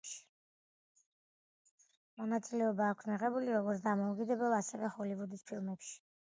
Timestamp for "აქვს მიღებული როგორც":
2.95-3.87